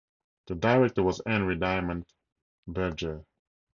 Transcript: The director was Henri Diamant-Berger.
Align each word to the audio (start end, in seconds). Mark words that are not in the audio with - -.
The 0.47 0.55
director 0.55 1.03
was 1.03 1.21
Henri 1.27 1.57
Diamant-Berger. 1.57 3.23